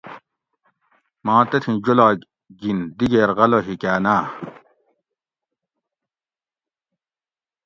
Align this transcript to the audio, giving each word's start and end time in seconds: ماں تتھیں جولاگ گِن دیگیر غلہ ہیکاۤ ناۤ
ماں 1.25 1.43
تتھیں 1.49 1.77
جولاگ 1.83 2.17
گِن 2.59 2.77
دیگیر 2.97 3.29
غلہ 3.37 3.59
ہیکاۤ 3.65 3.99
ناۤ 4.03 4.25